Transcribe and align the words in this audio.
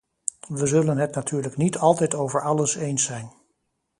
We 0.47 0.65
zullen 0.67 0.97
het 0.97 1.15
natuurlijk 1.15 1.57
niet 1.57 1.77
altijd 1.77 2.15
over 2.15 2.41
alles 2.43 2.75
eens 2.75 3.03
zijn. 3.03 3.31